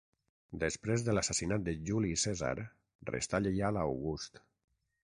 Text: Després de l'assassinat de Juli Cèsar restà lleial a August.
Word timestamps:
Després 0.63 1.05
de 1.07 1.15
l'assassinat 1.15 1.67
de 1.69 1.77
Juli 1.91 2.15
Cèsar 2.23 2.57
restà 3.13 3.45
lleial 3.47 3.81
a 3.83 3.89
August. 3.95 4.47